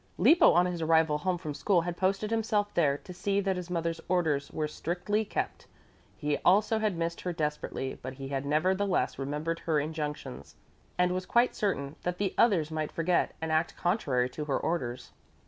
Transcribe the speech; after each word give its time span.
Lippo 0.17 0.51
on 0.53 0.65
his 0.65 0.81
arrival 0.81 1.19
home 1.19 1.37
from 1.37 1.53
school 1.53 1.81
had 1.81 1.95
posted 1.95 2.31
himself 2.31 2.73
there 2.73 2.97
to 2.97 3.13
see 3.13 3.39
that 3.39 3.55
his 3.55 3.69
mother's 3.69 4.01
orders 4.09 4.49
were 4.49 4.67
strictly 4.67 5.23
kept. 5.23 5.67
He 6.17 6.37
also 6.37 6.79
had 6.79 6.97
missed 6.97 7.21
her 7.21 7.31
desperately, 7.31 7.99
but 8.01 8.13
he 8.13 8.29
had 8.29 8.43
nevertheless 8.43 9.19
remembered 9.19 9.59
her 9.59 9.79
injunctions 9.79 10.55
and 10.97 11.11
was 11.11 11.27
quite 11.27 11.53
certain 11.53 11.97
that 12.01 12.17
the 12.17 12.33
others 12.35 12.71
might 12.71 12.91
forget 12.91 13.35
and 13.43 13.51
act 13.51 13.77
contrary 13.77 14.27
to 14.31 14.45
her 14.45 14.57
orders. 14.57 15.11